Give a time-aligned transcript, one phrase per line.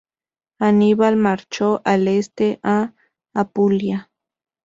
[0.57, 2.95] Aníbal marchó al este, a
[3.35, 4.09] Apulia.